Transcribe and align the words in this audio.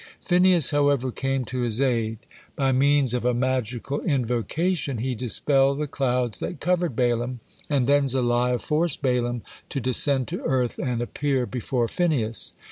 Phinehas, 0.25 0.71
however, 0.71 1.11
came 1.11 1.45
to 1.45 1.61
his 1.61 1.79
aid. 1.79 2.17
By 2.55 2.71
means 2.71 3.13
of 3.13 3.23
a 3.23 3.35
magical 3.35 3.99
invocation 4.01 4.97
he 4.97 5.13
dispelled 5.13 5.77
the 5.77 5.85
clouds 5.85 6.39
that 6.39 6.59
covered 6.59 6.95
Balaam, 6.95 7.39
and 7.69 7.85
then 7.85 8.05
Zaliah 8.07 8.59
forced 8.59 9.03
Balaam 9.03 9.43
to 9.69 9.79
descend 9.79 10.27
to 10.29 10.41
earth 10.41 10.79
and 10.79 11.03
appear 11.03 11.45
before 11.45 11.87
Phinehas. 11.87 12.53